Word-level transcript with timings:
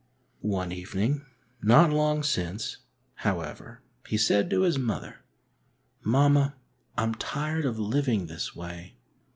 One 0.49 0.71
evening, 0.71 1.27
not 1.61 1.91
long 1.93 2.23
since, 2.23 2.77
however, 3.17 3.83
he 4.07 4.17
said 4.17 4.49
to 4.49 4.61
his 4.63 4.79
mother:" 4.79 5.17
Mamma, 6.03 6.55
Fm 6.97 7.13
tired 7.19 7.65
of 7.65 7.77
living 7.77 8.25
this 8.25 8.55
way." 8.55 8.97